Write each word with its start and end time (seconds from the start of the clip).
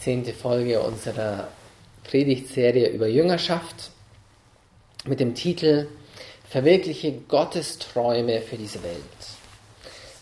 zehnte 0.00 0.32
Folge 0.32 0.80
unserer 0.80 1.48
Predigtserie 2.04 2.88
über 2.88 3.06
Jüngerschaft 3.06 3.90
mit 5.04 5.20
dem 5.20 5.34
Titel 5.34 5.88
Verwirkliche 6.48 7.12
Gottes 7.28 7.78
Träume 7.78 8.40
für 8.40 8.56
diese 8.56 8.82
Welt. 8.82 8.96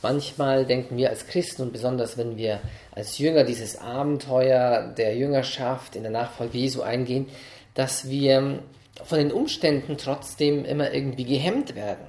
Manchmal 0.03 0.67
denken 0.67 0.97
wir 0.97 1.11
als 1.11 1.27
Christen 1.27 1.63
und 1.63 1.73
besonders 1.73 2.19
wenn 2.19 2.37
wir 2.37 2.61
als 2.93 3.19
Jünger 3.19 3.45
dieses 3.45 3.79
Abenteuer 3.79 4.93
der 4.97 5.17
Jüngerschaft 5.17 5.97
in 5.97 6.03
der 6.03 6.13
Nachfolge 6.13 6.59
Jesu 6.59 6.83
eingehen, 6.83 7.29
dass 7.75 8.09
wir 8.09 8.59
von 9.05 9.19
den 9.19 9.33
Umständen 9.33 9.97
trotzdem 9.97 10.65
immer 10.65 10.93
irgendwie 10.93 11.25
gehemmt 11.25 11.75
werden. 11.75 12.05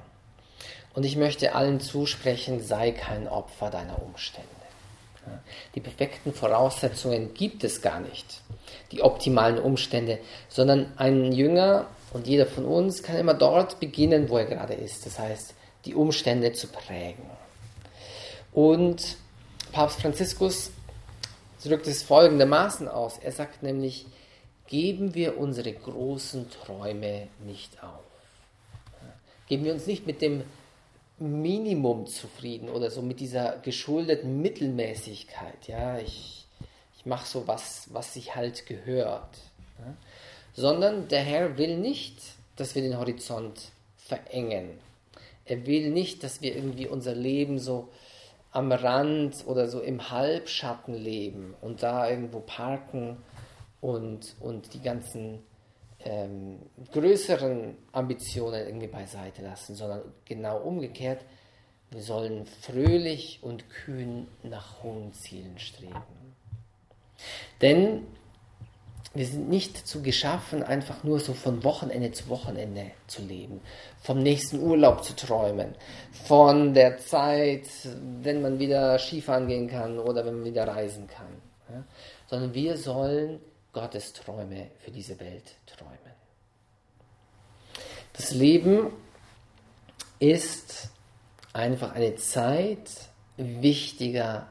Und 0.92 1.04
ich 1.04 1.16
möchte 1.16 1.54
allen 1.54 1.80
zusprechen, 1.80 2.60
sei 2.60 2.90
kein 2.90 3.28
Opfer 3.28 3.70
deiner 3.70 4.02
Umstände. 4.02 4.59
Die 5.74 5.80
perfekten 5.80 6.32
Voraussetzungen 6.32 7.34
gibt 7.34 7.64
es 7.64 7.82
gar 7.82 8.00
nicht, 8.00 8.42
die 8.92 9.02
optimalen 9.02 9.58
Umstände, 9.58 10.18
sondern 10.48 10.92
ein 10.96 11.32
Jünger 11.32 11.86
und 12.12 12.26
jeder 12.26 12.46
von 12.46 12.64
uns 12.64 13.02
kann 13.02 13.16
immer 13.16 13.34
dort 13.34 13.80
beginnen, 13.80 14.28
wo 14.28 14.38
er 14.38 14.46
gerade 14.46 14.74
ist. 14.74 15.06
Das 15.06 15.18
heißt, 15.18 15.54
die 15.84 15.94
Umstände 15.94 16.52
zu 16.52 16.66
prägen. 16.68 17.24
Und 18.52 19.16
Papst 19.72 20.00
Franziskus 20.00 20.70
drückt 21.62 21.86
es 21.86 22.02
folgendermaßen 22.02 22.88
aus. 22.88 23.18
Er 23.18 23.32
sagt 23.32 23.62
nämlich, 23.62 24.06
geben 24.66 25.14
wir 25.14 25.38
unsere 25.38 25.72
großen 25.72 26.50
Träume 26.50 27.28
nicht 27.44 27.82
auf. 27.82 28.04
Geben 29.46 29.64
wir 29.64 29.72
uns 29.72 29.86
nicht 29.86 30.06
mit 30.06 30.22
dem 30.22 30.44
Minimum 31.20 32.06
zufrieden 32.06 32.68
oder 32.70 32.90
so 32.90 33.02
mit 33.02 33.20
dieser 33.20 33.58
geschuldeten 33.58 34.40
Mittelmäßigkeit. 34.40 35.68
Ja, 35.68 35.98
ich, 35.98 36.46
ich 36.96 37.06
mache 37.06 37.26
so 37.26 37.46
was, 37.46 37.88
was 37.92 38.14
sich 38.14 38.34
halt 38.34 38.66
gehört. 38.66 39.38
Ja? 39.78 39.94
Sondern 40.54 41.08
der 41.08 41.20
Herr 41.20 41.58
will 41.58 41.76
nicht, 41.76 42.16
dass 42.56 42.74
wir 42.74 42.82
den 42.82 42.98
Horizont 42.98 43.70
verengen. 43.96 44.70
Er 45.44 45.66
will 45.66 45.90
nicht, 45.90 46.24
dass 46.24 46.42
wir 46.42 46.56
irgendwie 46.56 46.86
unser 46.86 47.14
Leben 47.14 47.58
so 47.58 47.88
am 48.50 48.72
Rand 48.72 49.46
oder 49.46 49.68
so 49.68 49.80
im 49.80 50.10
Halbschatten 50.10 50.94
leben 50.94 51.54
und 51.60 51.82
da 51.82 52.08
irgendwo 52.08 52.40
parken 52.40 53.18
und, 53.80 54.34
und 54.40 54.74
die 54.74 54.80
ganzen 54.80 55.42
ähm, 56.04 56.58
größeren 56.92 57.76
Ambitionen 57.92 58.66
irgendwie 58.66 58.86
beiseite 58.86 59.42
lassen, 59.42 59.74
sondern 59.74 60.02
genau 60.24 60.58
umgekehrt, 60.58 61.24
wir 61.90 62.02
sollen 62.02 62.46
fröhlich 62.46 63.40
und 63.42 63.68
kühn 63.68 64.28
nach 64.42 64.82
hohen 64.82 65.12
Zielen 65.12 65.58
streben. 65.58 65.94
Denn 67.60 68.06
wir 69.12 69.26
sind 69.26 69.48
nicht 69.48 69.80
dazu 69.80 70.02
geschaffen, 70.02 70.62
einfach 70.62 71.02
nur 71.02 71.18
so 71.18 71.34
von 71.34 71.64
Wochenende 71.64 72.12
zu 72.12 72.28
Wochenende 72.28 72.92
zu 73.08 73.22
leben, 73.22 73.60
vom 74.00 74.22
nächsten 74.22 74.60
Urlaub 74.60 75.02
zu 75.02 75.16
träumen, 75.16 75.74
von 76.12 76.74
der 76.74 76.98
Zeit, 76.98 77.66
wenn 78.22 78.40
man 78.40 78.60
wieder 78.60 78.98
Skifahren 79.00 79.48
gehen 79.48 79.68
kann 79.68 79.98
oder 79.98 80.24
wenn 80.24 80.36
man 80.36 80.44
wieder 80.44 80.68
reisen 80.68 81.08
kann, 81.08 81.26
ja? 81.74 81.84
sondern 82.28 82.54
wir 82.54 82.76
sollen 82.76 83.40
Gottes 83.72 84.12
Träume 84.12 84.70
für 84.78 84.90
diese 84.90 85.18
Welt 85.20 85.54
träumen. 85.66 86.20
Das 88.12 88.32
Leben 88.32 88.90
ist 90.18 90.90
einfach 91.52 91.92
eine 91.92 92.16
Zeit 92.16 92.90
wichtiger 93.36 94.48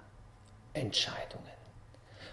Entscheidungen. 0.74 1.46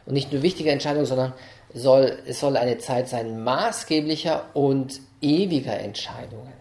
Und 0.07 0.15
nicht 0.15 0.33
nur 0.33 0.43
wichtiger 0.43 0.73
Entscheidungen, 0.73 1.07
sondern 1.07 1.35
soll, 1.75 2.23
es 2.27 2.41
soll 2.41 2.57
eine 2.57 2.79
Zeit 2.79 3.09
sein 3.09 3.43
maßgeblicher 3.43 4.55
und 4.55 5.01
ewiger 5.21 5.79
Entscheidungen. 5.79 6.53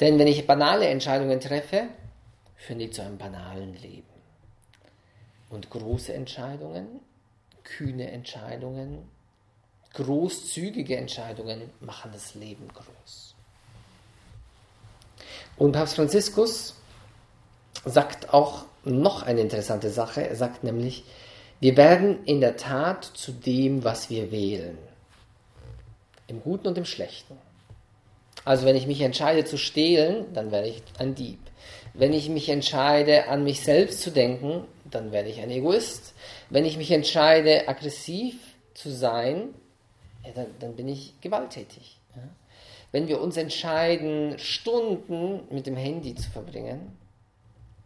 Denn 0.00 0.18
wenn 0.18 0.26
ich 0.26 0.46
banale 0.46 0.86
Entscheidungen 0.86 1.40
treffe, 1.40 1.88
führen 2.56 2.78
die 2.78 2.90
zu 2.90 3.02
einem 3.02 3.18
banalen 3.18 3.74
Leben. 3.74 4.06
Und 5.50 5.68
große 5.68 6.14
Entscheidungen, 6.14 7.00
kühne 7.62 8.10
Entscheidungen, 8.10 9.08
großzügige 9.94 10.96
Entscheidungen 10.96 11.70
machen 11.80 12.10
das 12.12 12.34
Leben 12.34 12.68
groß. 12.68 13.34
Und 15.56 15.72
Papst 15.72 15.96
Franziskus 15.96 16.74
sagt 17.84 18.32
auch 18.32 18.64
noch 18.84 19.22
eine 19.22 19.40
interessante 19.40 19.90
Sache. 19.90 20.26
Er 20.26 20.36
sagt 20.36 20.64
nämlich, 20.64 21.04
wir 21.60 21.76
werden 21.76 22.24
in 22.24 22.40
der 22.40 22.56
Tat 22.56 23.04
zu 23.04 23.32
dem, 23.32 23.84
was 23.84 24.10
wir 24.10 24.32
wählen. 24.32 24.78
Im 26.26 26.42
Guten 26.42 26.68
und 26.68 26.78
im 26.78 26.84
Schlechten. 26.84 27.38
Also 28.44 28.66
wenn 28.66 28.76
ich 28.76 28.86
mich 28.86 29.00
entscheide 29.00 29.44
zu 29.44 29.56
stehlen, 29.56 30.32
dann 30.32 30.50
werde 30.50 30.68
ich 30.68 30.82
ein 30.98 31.14
Dieb. 31.14 31.38
Wenn 31.94 32.12
ich 32.12 32.28
mich 32.28 32.48
entscheide, 32.48 33.28
an 33.28 33.44
mich 33.44 33.60
selbst 33.60 34.00
zu 34.00 34.10
denken, 34.10 34.64
dann 34.84 35.12
werde 35.12 35.28
ich 35.28 35.40
ein 35.40 35.50
Egoist. 35.50 36.14
Wenn 36.50 36.64
ich 36.64 36.76
mich 36.76 36.90
entscheide, 36.90 37.68
aggressiv 37.68 38.34
zu 38.74 38.90
sein, 38.90 39.54
ja, 40.24 40.32
dann, 40.32 40.46
dann, 40.58 40.76
bin 40.76 40.88
ich 40.88 41.20
gewalttätig. 41.20 41.98
Ja? 42.14 42.22
Wenn 42.92 43.08
wir 43.08 43.20
uns 43.20 43.36
entscheiden, 43.36 44.38
Stunden 44.38 45.40
mit 45.50 45.66
dem 45.66 45.76
Handy 45.76 46.14
zu 46.14 46.30
verbringen, 46.30 46.96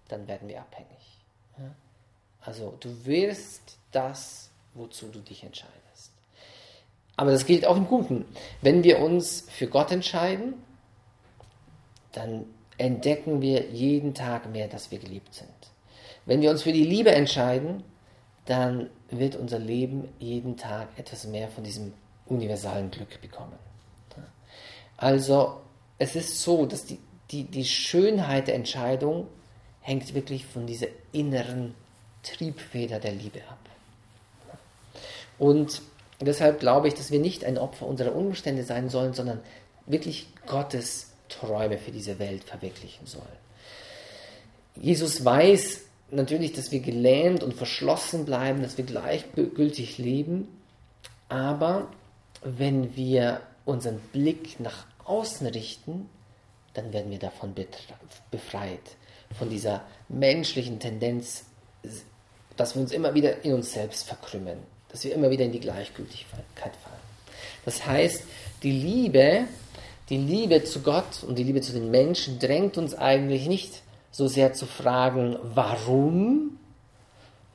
dann 0.08 0.26
werden 0.28 0.48
wir 0.48 0.60
abhängig. 0.60 1.19
Ja? 1.58 1.74
Also 2.41 2.74
du 2.80 3.04
wirst 3.04 3.78
das, 3.92 4.50
wozu 4.74 5.08
du 5.08 5.20
dich 5.20 5.42
entscheidest. 5.42 5.76
Aber 7.16 7.30
das 7.30 7.47
gilt 7.47 7.66
auch 7.66 7.76
im 7.76 7.86
Guten. 7.86 8.26
Wenn 8.60 8.84
wir 8.84 9.00
uns 9.00 9.47
für 9.48 9.68
Gott 9.68 9.91
entscheiden, 9.91 10.54
dann 12.12 12.44
entdecken 12.78 13.41
wir 13.41 13.70
jeden 13.70 14.14
Tag 14.14 14.50
mehr, 14.50 14.68
dass 14.68 14.91
wir 14.91 14.98
geliebt 14.98 15.34
sind. 15.34 15.48
Wenn 16.26 16.42
wir 16.42 16.50
uns 16.50 16.62
für 16.62 16.72
die 16.72 16.84
Liebe 16.84 17.12
entscheiden, 17.12 17.84
dann 18.44 18.91
wird 19.10 19.36
unser 19.36 19.58
Leben 19.58 20.08
jeden 20.18 20.56
Tag 20.56 20.88
etwas 20.97 21.26
mehr 21.26 21.48
von 21.48 21.64
diesem 21.64 21.92
universalen 22.26 22.91
Glück 22.91 23.20
bekommen. 23.20 23.59
Also 24.97 25.60
es 25.98 26.16
ist 26.16 26.42
so, 26.42 26.66
dass 26.66 26.87
die, 26.87 26.98
die, 27.31 27.44
die 27.44 27.64
Schönheit 27.64 28.48
der 28.48 28.54
Entscheidung 28.54 29.28
hängt 29.81 30.14
wirklich 30.14 30.47
von 30.47 30.66
dieser 30.66 30.88
inneren 31.12 31.75
Triebfeder 32.22 32.98
der 32.98 33.12
Liebe 33.12 33.41
ab. 33.48 33.59
Und 35.38 35.82
deshalb 36.20 36.60
glaube 36.60 36.88
ich, 36.88 36.94
dass 36.94 37.10
wir 37.10 37.20
nicht 37.20 37.44
ein 37.44 37.59
Opfer 37.59 37.86
unserer 37.86 38.15
Umstände 38.15 38.65
sein 38.65 38.88
sollen, 38.88 39.12
sondern 39.12 39.41
wirklich 39.86 40.28
Gottes 40.47 41.12
Träume 41.28 41.78
für 41.78 41.91
diese 41.91 42.19
Welt 42.19 42.44
verwirklichen 42.44 43.06
sollen. 43.06 43.26
Jesus 44.76 45.25
weiß 45.25 45.82
natürlich, 46.10 46.53
dass 46.53 46.70
wir 46.72 46.81
gelähmt 46.81 47.42
und 47.42 47.54
verschlossen 47.54 48.25
bleiben, 48.25 48.62
dass 48.62 48.78
wir 48.78 48.84
gleichgültig 48.84 49.98
leben, 49.98 50.48
aber 51.28 51.88
wenn 52.46 52.94
wir 52.94 53.40
unseren 53.64 53.98
Blick 54.12 54.60
nach 54.60 54.86
außen 55.04 55.46
richten, 55.48 56.08
dann 56.74 56.92
werden 56.92 57.10
wir 57.10 57.18
davon 57.18 57.54
befreit, 58.30 58.96
von 59.36 59.50
dieser 59.50 59.82
menschlichen 60.08 60.78
Tendenz, 60.78 61.44
dass 62.56 62.74
wir 62.74 62.82
uns 62.82 62.92
immer 62.92 63.14
wieder 63.14 63.44
in 63.44 63.54
uns 63.54 63.72
selbst 63.72 64.06
verkrümmen, 64.06 64.58
dass 64.88 65.02
wir 65.04 65.14
immer 65.14 65.30
wieder 65.30 65.44
in 65.44 65.52
die 65.52 65.60
Gleichgültigkeit 65.60 66.76
fallen. 66.76 66.96
Das 67.64 67.84
heißt, 67.84 68.22
die 68.62 68.70
Liebe, 68.70 69.46
die 70.08 70.18
Liebe 70.18 70.62
zu 70.62 70.82
Gott 70.82 71.24
und 71.26 71.36
die 71.36 71.44
Liebe 71.44 71.60
zu 71.60 71.72
den 71.72 71.90
Menschen 71.90 72.38
drängt 72.38 72.78
uns 72.78 72.94
eigentlich 72.94 73.48
nicht 73.48 73.82
so 74.12 74.28
sehr 74.28 74.52
zu 74.52 74.66
fragen, 74.66 75.36
warum, 75.42 76.58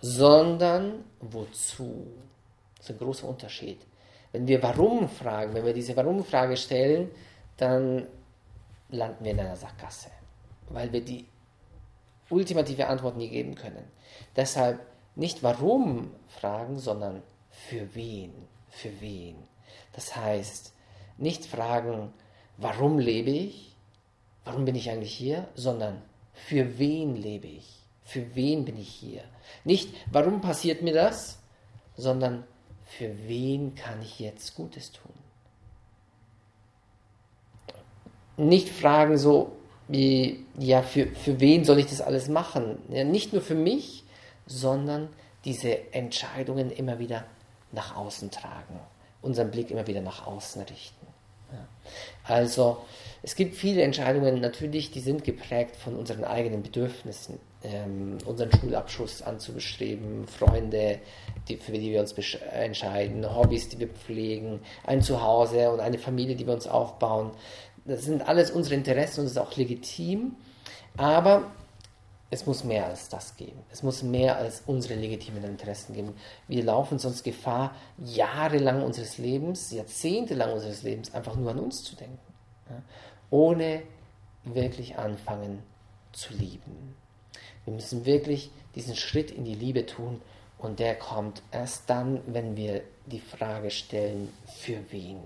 sondern 0.02 1.06
wozu. 1.22 2.08
Das 2.78 2.90
ist 2.90 2.96
ein 2.96 3.00
großer 3.00 3.28
Unterschied. 3.28 3.78
Wenn 4.32 4.48
wir 4.48 4.64
warum 4.64 5.10
fragen, 5.10 5.54
wenn 5.54 5.66
wir 5.66 5.74
diese 5.74 5.96
Warum-Frage 5.96 6.56
stellen, 6.56 7.12
dann 7.58 8.08
landen 8.90 9.24
wir 9.24 9.32
in 9.32 9.40
einer 9.40 9.56
Sackgasse, 9.56 10.10
weil 10.70 10.92
wir 10.92 11.02
die 11.02 11.26
ultimative 12.30 12.88
Antwort 12.88 13.18
nie 13.18 13.30
geben 13.30 13.56
können. 13.56 13.84
Deshalb 14.36 14.80
nicht 15.16 15.44
warum 15.44 16.12
fragen, 16.28 16.80
sondern 16.80 17.22
für 17.50 17.94
wen, 17.94 18.32
für 18.70 19.02
wen. 19.02 19.36
Das 19.94 20.16
heißt, 20.16 20.74
nicht 21.18 21.46
fragen, 21.46 22.14
warum 22.58 23.00
lebe 23.00 23.32
ich, 23.32 23.76
warum 24.46 24.66
bin 24.66 24.76
ich 24.76 24.90
eigentlich 24.90 25.14
hier, 25.14 25.48
sondern 25.56 26.02
für 26.34 26.80
wen 26.80 27.16
lebe 27.16 27.48
ich, 27.48 27.86
für 28.04 28.36
wen 28.36 28.66
bin 28.66 28.78
ich 28.78 28.90
hier. 28.90 29.24
Nicht, 29.64 29.94
warum 30.12 30.42
passiert 30.42 30.82
mir 30.82 30.94
das, 30.94 31.40
sondern 31.96 32.46
für 32.98 33.28
wen 33.28 33.74
kann 33.76 34.02
ich 34.02 34.20
jetzt 34.20 34.56
Gutes 34.56 34.92
tun? 34.92 35.14
Nicht 38.38 38.70
fragen 38.70 39.18
so, 39.18 39.54
wie, 39.88 40.46
ja, 40.58 40.82
für, 40.82 41.08
für 41.08 41.40
wen 41.40 41.64
soll 41.64 41.80
ich 41.80 41.88
das 41.88 42.02
alles 42.02 42.28
machen? 42.28 42.78
Ja, 42.90 43.04
nicht 43.04 43.34
nur 43.34 43.42
für 43.42 43.56
mich, 43.56 44.04
sondern 44.46 45.10
diese 45.46 45.94
Entscheidungen 45.94 46.70
immer 46.70 47.00
wieder 47.00 47.26
nach 47.72 47.96
außen 47.96 48.30
tragen, 48.32 48.80
unseren 49.22 49.52
Blick 49.52 49.72
immer 49.72 49.88
wieder 49.88 50.02
nach 50.02 50.28
außen 50.28 50.62
richten. 50.64 51.08
Ja. 51.52 51.68
Also 52.24 52.86
es 53.24 53.36
gibt 53.36 53.56
viele 53.56 53.84
Entscheidungen 53.84 54.42
natürlich, 54.42 54.92
die 54.92 55.00
sind 55.00 55.24
geprägt 55.24 55.76
von 55.76 55.96
unseren 55.96 56.24
eigenen 56.24 56.64
Bedürfnissen, 56.64 57.40
ähm, 57.64 58.18
unseren 58.26 58.52
Schulabschluss 58.52 59.22
anzubestreben, 59.22 60.28
Freunde, 60.28 61.00
die, 61.48 61.58
für 61.58 61.74
die 61.74 61.92
wir 61.92 62.02
uns 62.02 62.14
entscheiden, 62.54 63.36
Hobbys, 63.36 63.70
die 63.70 63.80
wir 63.80 63.90
pflegen, 63.90 64.62
ein 64.86 65.02
Zuhause 65.02 65.72
und 65.72 65.80
eine 65.80 65.98
Familie, 65.98 66.36
die 66.36 66.46
wir 66.46 66.54
uns 66.54 66.68
aufbauen. 66.68 67.32
Das 67.86 68.04
sind 68.04 68.28
alles 68.28 68.52
unsere 68.52 68.76
Interessen 68.76 69.22
und 69.22 69.26
das 69.26 69.34
ist 69.34 69.38
auch 69.38 69.56
legitim, 69.56 70.36
aber 70.98 71.52
es 72.34 72.46
muss 72.46 72.64
mehr 72.64 72.86
als 72.86 73.10
das 73.10 73.36
geben. 73.36 73.60
Es 73.72 73.84
muss 73.84 74.04
mehr 74.04 74.38
als 74.38 74.64
unsere 74.66 74.96
legitimen 74.96 75.44
Interessen 75.44 75.94
geben. 75.94 76.14
Wir 76.48 76.64
laufen 76.64 76.98
sonst 76.98 77.24
Gefahr, 77.24 77.76
jahrelang 77.98 78.84
unseres 78.84 79.18
Lebens, 79.18 79.72
jahrzehntelang 79.72 80.54
unseres 80.54 80.84
Lebens 80.84 81.14
einfach 81.14 81.36
nur 81.36 81.52
an 81.52 81.60
uns 81.60 81.84
zu 81.84 81.96
denken, 81.96 82.20
ja? 82.70 82.82
ohne 83.30 83.84
wirklich 84.46 84.98
anfangen 84.98 85.62
zu 86.14 86.34
lieben. 86.34 86.96
Wir 87.66 87.74
müssen 87.74 88.06
wirklich 88.06 88.52
diesen 88.76 88.96
Schritt 88.96 89.32
in 89.32 89.46
die 89.46 89.56
Liebe 89.56 89.86
tun 89.86 90.22
und 90.58 90.80
der 90.80 90.96
kommt 90.96 91.42
erst 91.52 91.90
dann, 91.90 92.22
wenn 92.28 92.56
wir 92.56 92.84
die 93.06 93.20
Frage 93.20 93.72
stellen, 93.72 94.32
für 94.46 94.80
wen? 94.92 95.22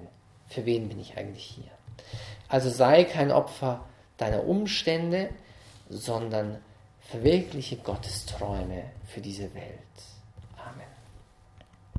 Für 0.47 0.65
wen 0.65 0.87
bin 0.89 0.99
ich 0.99 1.17
eigentlich 1.17 1.45
hier? 1.45 1.71
Also 2.47 2.69
sei 2.69 3.03
kein 3.03 3.31
Opfer 3.31 3.85
deiner 4.17 4.45
Umstände, 4.45 5.29
sondern 5.89 6.59
verwirkliche 7.01 7.77
Gottes 7.77 8.25
Träume 8.25 8.83
für 9.07 9.21
diese 9.21 9.53
Welt. 9.53 10.14